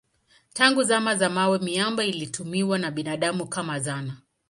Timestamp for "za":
1.15-1.29